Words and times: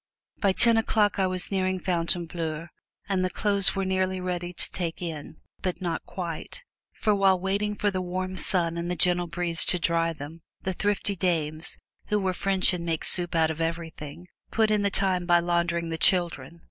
By 0.39 0.51
ten 0.53 0.77
o'clock 0.77 1.19
I 1.19 1.27
was 1.27 1.51
nearing 1.51 1.79
Fontainebleau, 1.79 2.69
and 3.07 3.23
the 3.23 3.29
clothes 3.29 3.75
were 3.75 3.85
nearly 3.85 4.19
ready 4.19 4.51
to 4.51 4.71
take 4.71 4.99
in 4.99 5.35
but 5.61 5.79
not 5.79 6.07
quite. 6.07 6.63
For 6.95 7.13
while 7.13 7.39
waiting 7.39 7.75
for 7.75 7.91
the 7.91 8.01
warm 8.01 8.35
sun 8.35 8.79
and 8.79 8.89
the 8.89 8.95
gentle 8.95 9.27
breeze 9.27 9.63
to 9.65 9.77
dry 9.77 10.11
them, 10.11 10.41
the 10.63 10.73
thrifty 10.73 11.15
dames, 11.15 11.77
who 12.07 12.17
were 12.19 12.33
French 12.33 12.73
and 12.73 12.83
make 12.83 13.03
soup 13.05 13.35
out 13.35 13.51
of 13.51 13.61
everything, 13.61 14.27
put 14.49 14.71
in 14.71 14.81
the 14.81 14.89
time 14.89 15.27
by 15.27 15.39
laundering 15.39 15.89
the 15.89 15.99
children. 15.99 16.59